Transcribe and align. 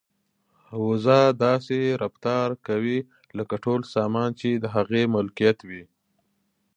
وزه 0.85 1.19
داسې 1.45 1.79
رفتار 2.03 2.49
کوي 2.67 2.99
لکه 3.37 3.55
ټول 3.63 3.79
سامان 3.95 4.29
چې 4.39 4.49
د 4.63 4.65
هغې 4.75 5.03
ملکیت 5.15 5.59
وي. 5.69 5.83